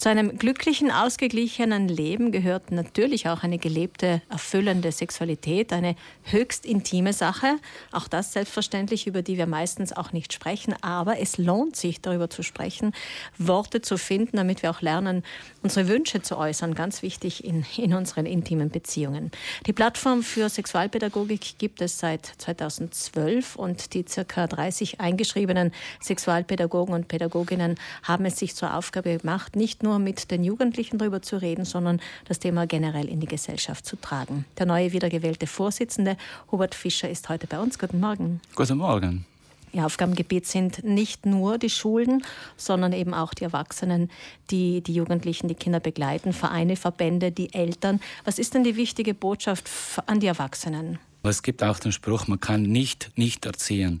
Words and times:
Zu 0.00 0.08
einem 0.08 0.38
glücklichen, 0.38 0.90
ausgeglichenen 0.90 1.86
Leben 1.86 2.32
gehört 2.32 2.72
natürlich 2.72 3.28
auch 3.28 3.42
eine 3.42 3.58
gelebte, 3.58 4.22
erfüllende 4.30 4.92
Sexualität, 4.92 5.74
eine 5.74 5.94
höchst 6.22 6.64
intime 6.64 7.12
Sache. 7.12 7.58
Auch 7.92 8.08
das 8.08 8.32
selbstverständlich, 8.32 9.06
über 9.06 9.20
die 9.20 9.36
wir 9.36 9.44
meistens 9.44 9.92
auch 9.92 10.14
nicht 10.14 10.32
sprechen. 10.32 10.74
Aber 10.80 11.20
es 11.20 11.36
lohnt 11.36 11.76
sich, 11.76 12.00
darüber 12.00 12.30
zu 12.30 12.42
sprechen, 12.42 12.94
Worte 13.36 13.82
zu 13.82 13.98
finden, 13.98 14.38
damit 14.38 14.62
wir 14.62 14.70
auch 14.70 14.80
lernen, 14.80 15.22
unsere 15.62 15.86
Wünsche 15.86 16.22
zu 16.22 16.38
äußern. 16.38 16.74
Ganz 16.74 17.02
wichtig 17.02 17.44
in, 17.44 17.66
in 17.76 17.92
unseren 17.92 18.24
intimen 18.24 18.70
Beziehungen. 18.70 19.30
Die 19.66 19.74
Plattform 19.74 20.22
für 20.22 20.48
Sexualpädagogik 20.48 21.58
gibt 21.58 21.82
es 21.82 21.98
seit 21.98 22.24
2012 22.24 23.54
und 23.54 23.92
die 23.92 24.06
circa 24.08 24.46
30 24.46 24.98
eingeschriebenen 24.98 25.72
Sexualpädagogen 26.02 26.94
und 26.94 27.08
Pädagoginnen 27.08 27.74
haben 28.02 28.24
es 28.24 28.38
sich 28.38 28.54
zur 28.54 28.74
Aufgabe 28.74 29.18
gemacht, 29.18 29.56
nicht 29.56 29.82
nur 29.82 29.89
nur 29.90 29.98
mit 29.98 30.30
den 30.30 30.44
Jugendlichen 30.44 30.98
darüber 30.98 31.20
zu 31.20 31.36
reden, 31.36 31.64
sondern 31.64 32.00
das 32.26 32.38
Thema 32.38 32.66
generell 32.66 33.08
in 33.08 33.18
die 33.18 33.26
Gesellschaft 33.26 33.84
zu 33.84 33.96
tragen. 33.96 34.44
Der 34.56 34.66
neue 34.66 34.92
wiedergewählte 34.92 35.48
Vorsitzende 35.48 36.16
Hubert 36.52 36.76
Fischer 36.76 37.10
ist 37.10 37.28
heute 37.28 37.48
bei 37.48 37.58
uns. 37.58 37.78
Guten 37.78 37.98
Morgen. 37.98 38.40
Guten 38.54 38.78
Morgen. 38.78 39.26
Ihr 39.72 39.84
Aufgabengebiet 39.86 40.46
sind 40.46 40.84
nicht 40.84 41.26
nur 41.26 41.58
die 41.58 41.70
Schulen, 41.70 42.24
sondern 42.56 42.92
eben 42.92 43.14
auch 43.14 43.34
die 43.34 43.44
Erwachsenen, 43.44 44.10
die 44.50 44.80
die 44.80 44.94
Jugendlichen, 44.94 45.48
die 45.48 45.54
Kinder 45.54 45.80
begleiten, 45.80 46.32
Vereine, 46.32 46.76
Verbände, 46.76 47.30
die 47.30 47.52
Eltern. 47.52 48.00
Was 48.24 48.38
ist 48.38 48.54
denn 48.54 48.64
die 48.64 48.76
wichtige 48.76 49.14
Botschaft 49.14 49.68
an 50.06 50.20
die 50.20 50.26
Erwachsenen? 50.26 50.98
Es 51.22 51.42
gibt 51.42 51.62
auch 51.62 51.78
den 51.78 51.92
Spruch, 51.92 52.28
man 52.28 52.40
kann 52.40 52.62
nicht 52.62 53.10
nicht 53.16 53.44
erziehen. 53.44 54.00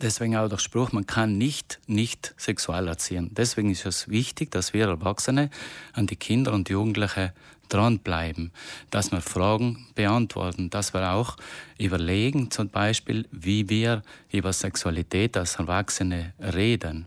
Deswegen 0.00 0.36
auch 0.36 0.48
der 0.48 0.58
Spruch, 0.58 0.92
man 0.92 1.06
kann 1.06 1.38
nicht 1.38 1.80
nicht 1.86 2.34
sexuell 2.36 2.88
erziehen. 2.88 3.30
Deswegen 3.32 3.70
ist 3.70 3.86
es 3.86 4.08
wichtig, 4.08 4.50
dass 4.50 4.74
wir 4.74 4.86
Erwachsene 4.86 5.50
an 5.94 6.06
die 6.06 6.16
Kinder 6.16 6.52
und 6.52 6.68
Jugendliche 6.68 7.32
dranbleiben, 7.68 8.52
dass 8.90 9.12
wir 9.12 9.20
Fragen 9.20 9.86
beantworten, 9.94 10.70
dass 10.70 10.94
wir 10.94 11.12
auch 11.12 11.36
überlegen, 11.78 12.50
zum 12.50 12.68
Beispiel, 12.68 13.26
wie 13.30 13.68
wir 13.68 14.02
über 14.30 14.52
Sexualität 14.52 15.36
als 15.36 15.56
Erwachsene 15.56 16.32
reden. 16.38 17.06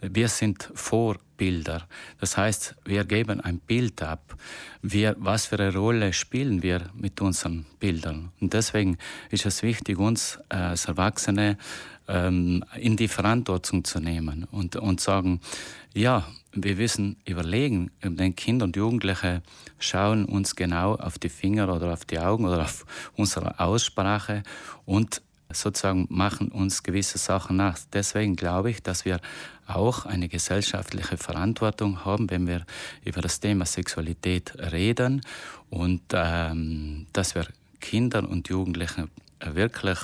Wir 0.00 0.28
sind 0.28 0.70
Vorbilder. 1.40 1.88
Das 2.20 2.36
heißt, 2.36 2.76
wir 2.84 3.04
geben 3.04 3.40
ein 3.40 3.60
Bild 3.60 4.02
ab. 4.02 4.36
Wir, 4.82 5.16
was 5.18 5.46
für 5.46 5.58
eine 5.58 5.74
Rolle 5.74 6.12
spielen 6.12 6.62
wir 6.62 6.90
mit 6.94 7.20
unseren 7.22 7.64
Bildern? 7.78 8.30
Und 8.40 8.52
deswegen 8.52 8.98
ist 9.30 9.46
es 9.46 9.62
wichtig, 9.62 9.98
uns 9.98 10.38
als 10.50 10.84
Erwachsene 10.84 11.56
ähm, 12.08 12.62
in 12.76 12.96
die 12.98 13.08
Verantwortung 13.08 13.84
zu 13.84 14.00
nehmen 14.00 14.44
und, 14.50 14.76
und 14.76 15.00
sagen, 15.00 15.40
ja, 15.94 16.26
wir 16.52 16.76
müssen 16.76 17.16
überlegen, 17.24 17.90
denn 18.02 18.36
Kinder 18.36 18.64
und 18.66 18.76
Jugendliche 18.76 19.42
schauen 19.78 20.26
uns 20.26 20.56
genau 20.56 20.96
auf 20.96 21.18
die 21.18 21.30
Finger 21.30 21.74
oder 21.74 21.92
auf 21.92 22.04
die 22.04 22.18
Augen 22.18 22.44
oder 22.44 22.62
auf 22.62 22.84
unsere 23.16 23.58
Aussprache 23.58 24.42
und 24.84 25.22
sozusagen 25.52 26.06
machen 26.10 26.48
uns 26.48 26.82
gewisse 26.82 27.18
Sachen 27.18 27.56
nach. 27.56 27.78
Deswegen 27.92 28.36
glaube 28.36 28.70
ich, 28.70 28.82
dass 28.82 29.04
wir 29.04 29.20
auch 29.66 30.06
eine 30.06 30.28
gesellschaftliche 30.28 31.16
Verantwortung 31.16 32.04
haben, 32.04 32.30
wenn 32.30 32.46
wir 32.46 32.64
über 33.04 33.20
das 33.20 33.40
Thema 33.40 33.66
Sexualität 33.66 34.54
reden 34.72 35.22
und 35.70 36.02
ähm, 36.12 37.06
dass 37.12 37.34
wir 37.34 37.46
Kindern 37.80 38.26
und 38.26 38.48
Jugendlichen 38.48 39.10
wirklich 39.44 39.98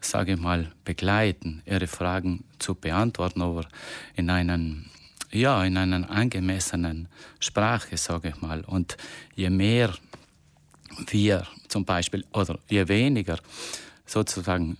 sage 0.00 0.32
ich 0.32 0.40
mal, 0.40 0.72
begleiten, 0.84 1.62
ihre 1.66 1.86
Fragen 1.86 2.44
zu 2.58 2.74
beantworten, 2.74 3.42
aber 3.42 3.66
in 4.14 4.30
einen 4.30 4.90
ja, 5.32 5.64
in 5.64 5.76
einer 5.76 6.10
angemessenen 6.10 7.06
Sprache, 7.38 7.96
sage 7.96 8.30
ich 8.30 8.40
mal. 8.40 8.62
Und 8.62 8.96
je 9.36 9.48
mehr 9.48 9.94
wir 11.06 11.46
zum 11.68 11.84
Beispiel, 11.84 12.24
oder 12.32 12.58
je 12.68 12.88
weniger 12.88 13.38
sozusagen 14.10 14.76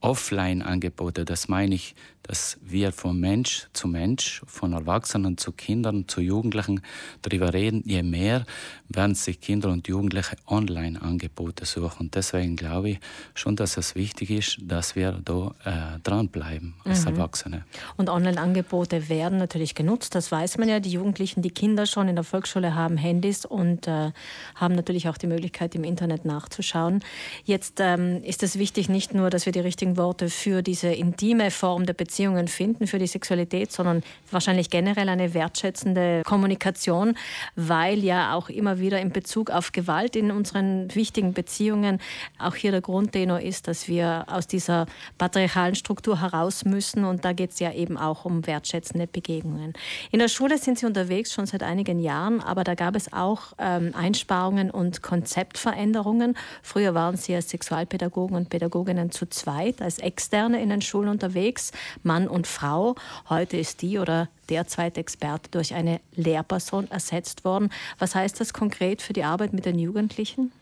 Offline-Angebote, 0.00 1.24
das 1.24 1.48
meine 1.48 1.74
ich, 1.74 1.94
dass 2.28 2.58
wir 2.60 2.92
von 2.92 3.18
Mensch 3.18 3.68
zu 3.72 3.88
Mensch, 3.88 4.42
von 4.46 4.74
Erwachsenen 4.74 5.38
zu 5.38 5.50
Kindern, 5.50 6.06
zu 6.08 6.20
Jugendlichen 6.20 6.82
darüber 7.22 7.54
reden, 7.54 7.82
je 7.86 8.02
mehr 8.02 8.44
werden 8.88 9.14
sich 9.14 9.40
Kinder 9.40 9.70
und 9.70 9.88
Jugendliche 9.88 10.36
Online-Angebote 10.46 11.64
suchen. 11.64 12.00
Und 12.00 12.14
deswegen 12.14 12.56
glaube 12.56 12.90
ich 12.90 13.00
schon, 13.34 13.56
dass 13.56 13.78
es 13.78 13.94
wichtig 13.94 14.30
ist, 14.30 14.58
dass 14.60 14.94
wir 14.94 15.12
da 15.24 15.54
äh, 15.64 15.98
dranbleiben 16.02 16.74
als 16.84 17.06
mhm. 17.06 17.12
Erwachsene. 17.12 17.64
Und 17.96 18.10
Online-Angebote 18.10 19.08
werden 19.08 19.38
natürlich 19.38 19.74
genutzt, 19.74 20.14
das 20.14 20.30
weiß 20.30 20.58
man 20.58 20.68
ja. 20.68 20.80
Die 20.80 20.90
Jugendlichen, 20.90 21.40
die 21.40 21.50
Kinder 21.50 21.86
schon 21.86 22.08
in 22.08 22.14
der 22.14 22.24
Volksschule 22.24 22.74
haben 22.74 22.98
Handys 22.98 23.46
und 23.46 23.88
äh, 23.88 24.12
haben 24.54 24.74
natürlich 24.74 25.08
auch 25.08 25.16
die 25.16 25.26
Möglichkeit, 25.26 25.74
im 25.74 25.84
Internet 25.84 26.26
nachzuschauen. 26.26 27.02
Jetzt 27.44 27.80
ähm, 27.80 28.22
ist 28.22 28.42
es 28.42 28.58
wichtig, 28.58 28.90
nicht 28.90 29.14
nur, 29.14 29.30
dass 29.30 29.46
wir 29.46 29.52
die 29.52 29.60
richtigen 29.60 29.87
Worte 29.96 30.28
für 30.28 30.62
diese 30.62 30.88
intime 30.88 31.50
Form 31.50 31.86
der 31.86 31.94
Beziehung 31.94 32.08
Beziehungen 32.08 32.48
finden 32.48 32.86
für 32.86 32.98
die 32.98 33.06
Sexualität, 33.06 33.70
sondern 33.70 34.02
wahrscheinlich 34.30 34.70
generell 34.70 35.08
eine 35.08 35.34
wertschätzende 35.34 36.22
Kommunikation, 36.24 37.16
weil 37.54 38.02
ja 38.02 38.34
auch 38.34 38.48
immer 38.48 38.80
wieder 38.80 39.00
in 39.00 39.10
Bezug 39.10 39.50
auf 39.50 39.72
Gewalt 39.72 40.16
in 40.16 40.30
unseren 40.30 40.94
wichtigen 40.94 41.32
Beziehungen 41.32 42.00
auch 42.38 42.54
hier 42.54 42.70
der 42.70 42.80
Grundtenor 42.80 43.40
ist, 43.40 43.68
dass 43.68 43.88
wir 43.88 44.24
aus 44.26 44.46
dieser 44.46 44.86
patriarchalen 45.18 45.74
Struktur 45.74 46.20
heraus 46.20 46.64
müssen 46.64 47.04
und 47.04 47.24
da 47.24 47.32
geht 47.32 47.50
es 47.50 47.60
ja 47.60 47.72
eben 47.72 47.96
auch 47.96 48.24
um 48.24 48.46
wertschätzende 48.46 49.06
Begegnungen. 49.06 49.74
In 50.10 50.18
der 50.18 50.28
Schule 50.28 50.58
sind 50.58 50.78
Sie 50.78 50.86
unterwegs 50.86 51.32
schon 51.32 51.46
seit 51.46 51.62
einigen 51.62 52.00
Jahren, 52.00 52.40
aber 52.40 52.64
da 52.64 52.74
gab 52.74 52.96
es 52.96 53.12
auch 53.12 53.52
ähm, 53.58 53.92
Einsparungen 53.94 54.70
und 54.70 55.02
Konzeptveränderungen. 55.02 56.36
Früher 56.62 56.94
waren 56.94 57.16
Sie 57.16 57.34
als 57.34 57.50
Sexualpädagogen 57.50 58.36
und 58.36 58.50
Pädagoginnen 58.50 59.10
zu 59.10 59.26
zweit, 59.26 59.77
als 59.80 59.98
Externe 59.98 60.62
in 60.62 60.70
den 60.70 60.82
Schulen 60.82 61.08
unterwegs. 61.08 61.72
Mann 62.02 62.28
und 62.28 62.46
Frau. 62.46 62.94
Heute 63.28 63.56
ist 63.56 63.82
die 63.82 63.98
oder 63.98 64.28
der 64.48 64.66
zweite 64.66 65.00
Experte 65.00 65.50
durch 65.50 65.74
eine 65.74 66.00
Lehrperson 66.14 66.90
ersetzt 66.90 67.44
worden. 67.44 67.70
Was 67.98 68.14
heißt 68.14 68.40
das 68.40 68.52
konkret 68.52 69.02
für 69.02 69.12
die 69.12 69.24
Arbeit 69.24 69.52
mit 69.52 69.64
den 69.64 69.78
Jugendlichen? 69.78 70.52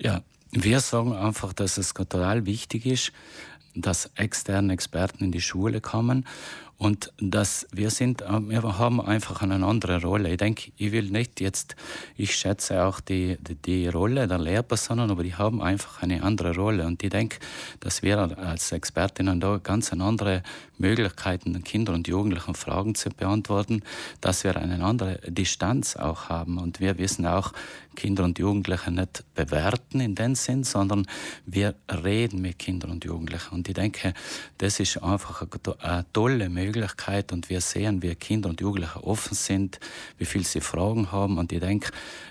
Ja, 0.00 0.22
wir 0.52 0.80
sagen 0.80 1.14
einfach, 1.14 1.52
dass 1.52 1.78
es 1.78 1.94
total 1.94 2.46
wichtig 2.46 2.86
ist, 2.86 3.12
dass 3.74 4.10
externe 4.14 4.72
Experten 4.72 5.24
in 5.24 5.32
die 5.32 5.40
Schule 5.40 5.80
kommen 5.80 6.26
und 6.78 7.10
dass 7.18 7.66
wir 7.72 7.90
sind, 7.90 8.20
äh, 8.22 8.40
wir 8.40 8.78
haben 8.78 9.00
einfach 9.00 9.40
eine 9.40 9.64
andere 9.64 10.02
Rolle. 10.02 10.30
Ich 10.30 10.36
denke, 10.36 10.72
ich 10.76 10.92
will 10.92 11.10
nicht 11.10 11.40
jetzt, 11.40 11.74
ich 12.16 12.34
schätze 12.34 12.84
auch 12.84 13.00
die, 13.00 13.38
die, 13.40 13.54
die 13.54 13.88
Rolle 13.88 14.28
der 14.28 14.38
Lehrpersonen, 14.38 15.10
aber 15.10 15.22
die 15.22 15.34
haben 15.34 15.62
einfach 15.62 16.02
eine 16.02 16.22
andere 16.22 16.54
Rolle. 16.54 16.86
Und 16.86 17.02
ich 17.02 17.10
denke, 17.10 17.38
dass 17.80 18.02
wir 18.02 18.18
als 18.38 18.72
Expertinnen 18.72 19.40
da 19.40 19.56
ganz 19.56 19.92
andere 19.92 20.42
Möglichkeiten, 20.76 21.54
den 21.54 21.64
Kindern 21.64 21.96
und 21.96 22.08
Jugendlichen 22.08 22.54
Fragen 22.54 22.94
zu 22.94 23.08
beantworten, 23.08 23.82
dass 24.20 24.44
wir 24.44 24.56
eine 24.56 24.84
andere 24.84 25.18
Distanz 25.26 25.96
auch 25.96 26.28
haben. 26.28 26.58
Und 26.58 26.80
wir 26.80 26.98
wissen 26.98 27.26
auch, 27.26 27.52
Kinder 27.94 28.24
und 28.24 28.38
Jugendliche 28.38 28.90
nicht 28.90 29.24
bewerten 29.34 30.00
in 30.00 30.14
dem 30.14 30.34
Sinn, 30.34 30.64
sondern 30.64 31.06
wir 31.46 31.74
reden 32.04 32.42
mit 32.42 32.58
Kindern 32.58 32.90
und 32.90 33.04
Jugendlichen. 33.06 33.54
Und 33.54 33.68
ich 33.68 33.74
denke, 33.74 34.12
das 34.58 34.78
ist 34.78 35.02
einfach 35.02 35.46
eine 35.80 36.04
tolle 36.12 36.50
Möglichkeit, 36.50 36.65
Möglichkeit 36.66 37.32
und 37.32 37.48
wir 37.48 37.60
sehen, 37.60 38.02
wie 38.02 38.14
Kinder 38.14 38.48
und 38.48 38.60
Jugendliche 38.60 39.02
offen 39.04 39.34
sind, 39.34 39.78
wie 40.18 40.24
viel 40.24 40.44
sie 40.44 40.60
Fragen 40.60 41.12
haben 41.12 41.38
und 41.38 41.52
ich 41.52 41.60
denke, 41.60 41.90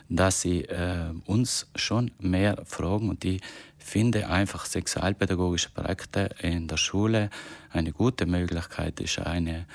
dass 0.10 0.42
sie 0.42 0.62
äh, 0.62 1.12
uns 1.26 1.68
schon 1.76 2.12
mehr 2.20 2.64
fragen 2.66 3.10
und 3.10 3.24
ich 3.26 3.42
finde 3.78 4.28
einfach 4.28 4.66
sexualpädagogische 4.66 5.70
Projekte 5.70 6.30
in 6.42 6.68
der 6.68 6.78
Schule 6.78 7.30
eine 7.72 7.92
gute 7.92 8.26
Möglichkeit, 8.26 9.00
ist 9.00 9.20
eine 9.20 9.66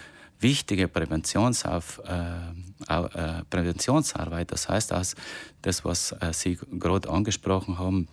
wichtige 0.40 0.88
Präventionsauf, 0.88 2.00
äh, 2.06 2.94
äh, 2.94 3.44
Präventionsarbeit. 3.48 4.50
Das 4.50 4.68
heißt, 4.68 4.90
dass 4.90 5.14
das, 5.62 5.84
was 5.84 6.12
äh, 6.12 6.32
Sie 6.32 6.58
gerade 6.72 7.08
angesprochen 7.08 7.78
haben, 7.78 8.08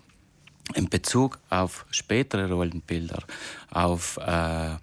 in 0.76 0.90
Bezug 0.90 1.40
auf 1.50 1.86
spätere 1.92 2.52
Rollenbilder, 2.52 3.24
auf 3.72 4.18
äh, 4.18 4.76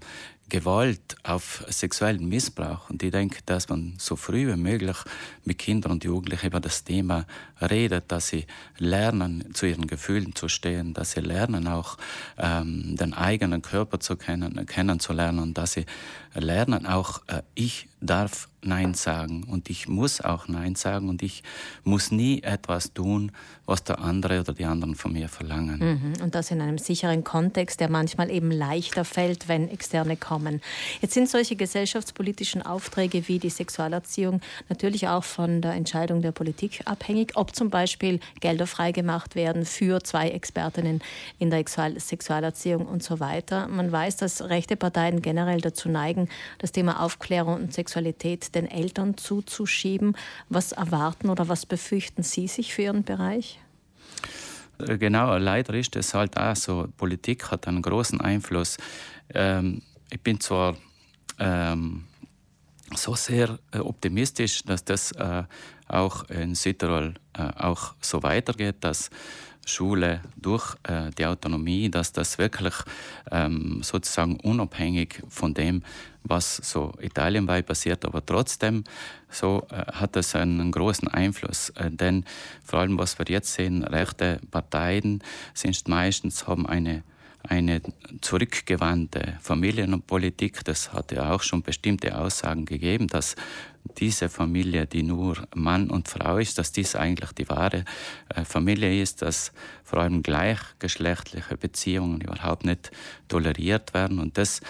Gewalt, 0.48 1.16
auf 1.22 1.64
sexuellen 1.68 2.28
Missbrauch. 2.28 2.90
Und 2.90 3.02
ich 3.02 3.10
denke, 3.10 3.40
dass 3.46 3.68
man 3.68 3.94
so 3.98 4.14
früh 4.14 4.52
wie 4.52 4.56
möglich 4.56 4.96
mit 5.44 5.58
Kindern 5.58 5.92
und 5.92 6.04
Jugendlichen 6.04 6.46
über 6.46 6.60
das 6.60 6.84
Thema 6.84 7.26
redet, 7.60 8.04
dass 8.12 8.28
sie 8.28 8.46
lernen, 8.78 9.54
zu 9.54 9.66
ihren 9.66 9.86
Gefühlen 9.86 10.34
zu 10.34 10.48
stehen, 10.48 10.92
dass 10.92 11.12
sie 11.12 11.20
lernen, 11.20 11.66
auch 11.66 11.96
ähm, 12.36 12.96
den 12.96 13.14
eigenen 13.14 13.62
Körper 13.62 14.00
zu 14.00 14.16
kennen, 14.16 14.66
kennenzulernen, 14.66 15.54
dass 15.54 15.72
sie 15.72 15.86
lernen, 16.34 16.86
auch 16.86 17.22
äh, 17.28 17.42
ich 17.54 17.88
darf 18.04 18.48
Nein 18.64 18.94
sagen 18.94 19.44
und 19.44 19.68
ich 19.70 19.88
muss 19.88 20.20
auch 20.20 20.48
Nein 20.48 20.74
sagen 20.74 21.08
und 21.08 21.22
ich 21.22 21.42
muss 21.84 22.10
nie 22.10 22.42
etwas 22.42 22.92
tun, 22.92 23.32
was 23.66 23.84
der 23.84 23.98
andere 23.98 24.40
oder 24.40 24.52
die 24.52 24.64
anderen 24.64 24.94
von 24.94 25.12
mir 25.12 25.28
verlangen. 25.28 25.78
Mhm. 25.78 26.22
Und 26.22 26.34
das 26.34 26.50
in 26.50 26.60
einem 26.60 26.78
sicheren 26.78 27.24
Kontext, 27.24 27.80
der 27.80 27.90
manchmal 27.90 28.30
eben 28.30 28.50
leichter 28.50 29.04
fällt, 29.04 29.48
wenn 29.48 29.68
Externe 29.68 30.16
kommen. 30.16 30.60
Jetzt 31.00 31.14
sind 31.14 31.28
solche 31.28 31.56
gesellschaftspolitischen 31.56 32.62
Aufträge 32.62 33.28
wie 33.28 33.38
die 33.38 33.50
Sexualerziehung 33.50 34.40
natürlich 34.68 35.08
auch 35.08 35.24
von 35.24 35.60
der 35.60 35.72
Entscheidung 35.72 36.22
der 36.22 36.32
Politik 36.32 36.82
abhängig, 36.86 37.32
ob 37.36 37.54
zum 37.54 37.70
Beispiel 37.70 38.20
Gelder 38.40 38.66
freigemacht 38.66 39.34
werden 39.34 39.64
für 39.64 40.02
zwei 40.02 40.30
Expertinnen 40.30 41.02
in 41.38 41.50
der 41.50 41.64
Sexualerziehung 41.66 42.86
und 42.86 43.02
so 43.02 43.20
weiter. 43.20 43.68
Man 43.68 43.90
weiß, 43.92 44.16
dass 44.16 44.42
rechte 44.42 44.76
Parteien 44.76 45.22
generell 45.22 45.60
dazu 45.60 45.88
neigen, 45.88 46.28
das 46.58 46.72
Thema 46.72 47.02
Aufklärung 47.02 47.54
und 47.54 47.72
Sexualität 47.72 47.93
den 48.00 48.66
Eltern 48.66 49.16
zuzuschieben. 49.16 50.16
Was 50.48 50.72
erwarten 50.72 51.28
oder 51.28 51.48
was 51.48 51.66
befürchten 51.66 52.22
Sie 52.22 52.48
sich 52.48 52.74
für 52.74 52.82
Ihren 52.82 53.04
Bereich? 53.04 53.60
Äh, 54.78 54.98
genau, 54.98 55.36
leider 55.36 55.74
ist 55.74 55.96
es 55.96 56.14
halt 56.14 56.36
auch 56.36 56.56
so. 56.56 56.88
Politik 56.96 57.50
hat 57.50 57.68
einen 57.68 57.82
großen 57.82 58.20
Einfluss. 58.20 58.76
Ähm, 59.32 59.82
ich 60.10 60.20
bin 60.20 60.40
zwar 60.40 60.76
ähm, 61.38 62.04
so 62.94 63.14
sehr 63.14 63.58
äh, 63.72 63.78
optimistisch, 63.78 64.62
dass 64.64 64.84
das 64.84 65.12
äh, 65.12 65.44
auch 65.88 66.28
in 66.28 66.54
Südtirol 66.54 67.14
äh, 67.34 67.42
auch 67.56 67.94
so 68.00 68.22
weitergeht, 68.22 68.76
dass 68.80 69.10
Schule 69.66 70.20
durch 70.36 70.76
die 71.16 71.24
Autonomie, 71.24 71.88
dass 71.88 72.12
das 72.12 72.36
wirklich 72.36 72.74
ähm, 73.30 73.82
sozusagen 73.82 74.38
unabhängig 74.40 75.22
von 75.30 75.54
dem, 75.54 75.82
was 76.22 76.56
so 76.56 76.92
italienweit 77.00 77.64
passiert, 77.64 78.04
aber 78.04 78.26
trotzdem 78.26 78.84
so 79.30 79.66
hat 79.70 80.16
das 80.16 80.36
einen 80.36 80.70
großen 80.70 81.08
Einfluss. 81.08 81.72
Denn 81.82 82.26
vor 82.62 82.80
allem, 82.80 82.98
was 82.98 83.18
wir 83.18 83.24
jetzt 83.26 83.54
sehen, 83.54 83.84
rechte 83.84 84.38
Parteien 84.50 85.22
sind 85.54 85.88
meistens 85.88 86.46
haben 86.46 86.66
eine 86.66 87.02
eine 87.48 87.82
zurückgewandte 88.20 89.38
Familienpolitik. 89.40 90.64
Das 90.64 90.92
hat 90.92 91.12
ja 91.12 91.32
auch 91.32 91.42
schon 91.42 91.62
bestimmte 91.62 92.18
Aussagen 92.18 92.64
gegeben, 92.64 93.06
dass 93.06 93.36
diese 93.98 94.28
Familie, 94.28 94.86
die 94.86 95.02
nur 95.02 95.46
Mann 95.54 95.90
und 95.90 96.08
Frau 96.08 96.38
ist, 96.38 96.58
dass 96.58 96.72
dies 96.72 96.96
eigentlich 96.96 97.32
die 97.32 97.48
wahre 97.48 97.84
äh, 98.30 98.44
Familie 98.44 99.00
ist, 99.02 99.20
dass 99.22 99.52
vor 99.82 100.00
allem 100.00 100.22
gleichgeschlechtliche 100.22 101.56
Beziehungen 101.58 102.20
überhaupt 102.22 102.64
nicht 102.64 102.90
toleriert 103.28 103.92
werden. 103.92 104.18
Und 104.18 104.38
das 104.38 104.60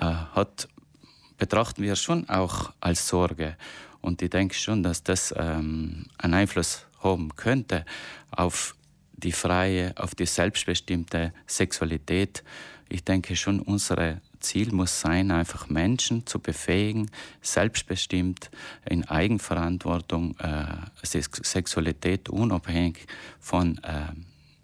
äh, 0.00 0.04
hat, 0.04 0.68
betrachten 1.36 1.82
wir 1.82 1.94
schon 1.94 2.28
auch 2.28 2.72
als 2.80 3.06
Sorge. 3.06 3.56
Und 4.00 4.22
ich 4.22 4.30
denke 4.30 4.54
schon, 4.54 4.82
dass 4.82 5.04
das 5.04 5.32
ähm, 5.36 6.06
einen 6.18 6.34
Einfluss 6.34 6.84
haben 7.00 7.34
könnte 7.36 7.84
auf 8.30 8.74
die 9.18 9.32
freie, 9.32 9.92
auf 9.96 10.14
die 10.14 10.26
selbstbestimmte 10.26 11.32
Sexualität. 11.46 12.44
Ich 12.88 13.04
denke 13.04 13.36
schon, 13.36 13.60
unsere 13.60 14.20
Ziel 14.40 14.72
muss 14.72 15.00
sein, 15.00 15.30
einfach 15.30 15.68
Menschen 15.68 16.26
zu 16.26 16.38
befähigen, 16.38 17.10
selbstbestimmt 17.42 18.50
in 18.88 19.04
Eigenverantwortung 19.04 20.36
äh, 20.38 20.64
Sexualität 21.02 22.28
unabhängig 22.28 23.06
von 23.40 23.78
äh, 23.78 24.12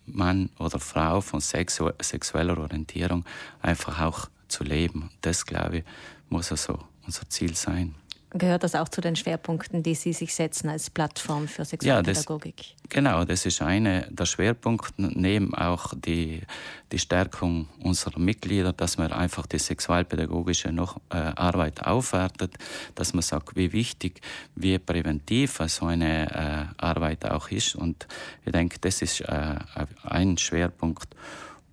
Mann 0.07 0.51
oder 0.59 0.79
Frau, 0.79 1.21
von 1.21 1.41
sexu 1.41 1.91
sexueller 2.01 2.59
Orientierung 2.59 3.25
einfach 3.61 4.01
auch 4.01 4.29
zu 4.49 4.63
leben. 4.63 5.11
Das, 5.23 5.45
glaube 5.45 5.79
ich, 5.79 5.85
muss 6.29 6.51
also 6.51 6.79
unser 7.07 7.29
Ziel 7.29 7.55
sein. 7.55 7.95
Gehört 8.37 8.65
das 8.65 8.75
auch 8.75 8.89
zu 8.89 9.01
den 9.01 9.15
Schwerpunkten, 9.15 9.85
die 9.85 9.95
Sie 9.95 10.13
sich 10.13 10.35
setzen 10.35 10.69
als 10.69 10.91
Plattform 10.91 11.47
für 11.47 11.65
Sexualpädagogik? 11.65 12.61
Ja, 12.61 12.75
das, 12.83 12.91
genau, 12.91 13.25
das 13.25 13.47
ist 13.47 13.63
einer 13.63 14.01
der 14.11 14.27
Schwerpunkte, 14.27 14.93
neben 14.97 15.55
auch 15.55 15.95
die, 15.95 16.43
die 16.91 16.99
Stärkung 16.99 17.69
unserer 17.79 18.19
Mitglieder, 18.19 18.73
dass 18.73 18.99
man 18.99 19.13
einfach 19.13 19.47
die 19.47 19.61
sexualpädagogische 19.61 20.73
noch, 20.73 21.01
äh, 21.11 21.17
Arbeit 21.17 21.87
aufwertet, 21.87 22.57
dass 22.97 23.15
man 23.15 23.23
sagt, 23.23 23.55
wie 23.55 23.73
wichtig, 23.73 24.21
wie 24.57 24.81
präventiv 24.81 25.61
so 25.69 25.87
eine 25.87 26.75
äh, 26.79 26.85
Arbeit 26.85 27.31
auch 27.31 27.53
ist. 27.53 27.77
Und 27.77 28.09
ich 28.45 28.51
denke, 28.51 28.79
das 28.81 29.01
ist 29.01 29.21
äh, 29.21 29.55
ein 30.03 30.39
Schwerpunkt. 30.39 31.15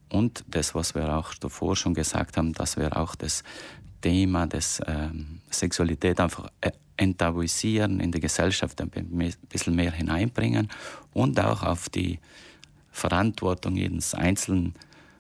Und 0.09 0.43
das, 0.47 0.75
was 0.75 0.93
wir 0.93 1.15
auch 1.15 1.33
davor 1.35 1.75
schon 1.75 1.93
gesagt 1.93 2.37
haben, 2.37 2.51
dass 2.53 2.75
wir 2.75 2.97
auch 2.97 3.15
das 3.15 3.43
Thema 4.01 4.47
des 4.47 4.81
ähm, 4.87 5.39
Sexualität 5.49 6.19
einfach 6.19 6.49
äh, 6.61 6.71
enttabuisieren, 6.97 7.99
in 7.99 8.11
die 8.11 8.19
Gesellschaft 8.19 8.79
ein 8.81 8.89
bisschen 9.49 9.75
mehr 9.75 9.91
hineinbringen 9.91 10.69
und 11.13 11.39
auch 11.39 11.63
auf 11.63 11.89
die 11.89 12.19
Verantwortung 12.91 13.75
jedes 13.75 14.13
Einzelnen 14.13 14.75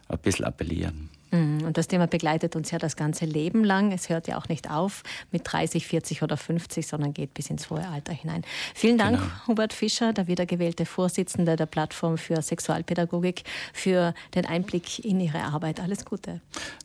ein 0.09 0.19
bisschen 0.19 0.45
appellieren. 0.45 1.09
Mhm. 1.31 1.63
Und 1.63 1.77
das 1.77 1.87
Thema 1.87 2.07
begleitet 2.07 2.55
uns 2.55 2.71
ja 2.71 2.77
das 2.77 2.95
ganze 2.95 3.25
Leben 3.25 3.63
lang. 3.63 3.91
Es 3.91 4.09
hört 4.09 4.27
ja 4.27 4.37
auch 4.37 4.49
nicht 4.49 4.69
auf 4.69 5.03
mit 5.31 5.41
30, 5.45 5.87
40 5.87 6.23
oder 6.23 6.37
50, 6.37 6.85
sondern 6.85 7.13
geht 7.13 7.33
bis 7.33 7.49
ins 7.49 7.69
hohe 7.69 7.87
Alter 7.87 8.13
hinein. 8.13 8.43
Vielen 8.75 8.97
Dank, 8.97 9.17
genau. 9.17 9.31
Hubert 9.47 9.73
Fischer, 9.73 10.13
der 10.13 10.27
wiedergewählte 10.27 10.85
Vorsitzende 10.85 11.55
der 11.55 11.65
Plattform 11.65 12.17
für 12.17 12.41
Sexualpädagogik, 12.41 13.43
für 13.73 14.13
den 14.35 14.45
Einblick 14.45 15.03
in 15.03 15.19
Ihre 15.19 15.41
Arbeit. 15.41 15.79
Alles 15.79 16.05
Gute. 16.05 16.41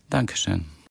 Dankeschön. 0.08 0.64